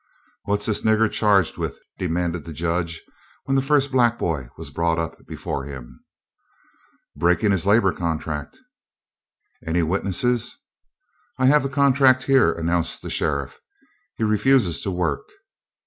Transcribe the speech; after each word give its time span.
"What's 0.45 0.65
this 0.65 0.81
nigger 0.81 1.11
charged 1.11 1.59
with?" 1.59 1.77
demanded 1.99 2.43
the 2.45 2.53
Judge 2.53 3.03
when 3.45 3.53
the 3.55 3.61
first 3.61 3.91
black 3.91 4.17
boy 4.17 4.49
was 4.57 4.71
brought 4.71 4.97
up 4.97 5.27
before 5.27 5.65
him. 5.65 6.03
"Breaking 7.15 7.51
his 7.51 7.67
labor 7.67 7.93
contract." 7.93 8.57
"Any 9.63 9.83
witnesses?" 9.83 10.57
"I 11.37 11.45
have 11.45 11.61
the 11.61 11.69
contract 11.69 12.23
here," 12.23 12.51
announced 12.51 13.03
the 13.03 13.11
sheriff. 13.11 13.59
"He 14.15 14.23
refuses 14.23 14.81
to 14.81 14.89
work." 14.89 15.29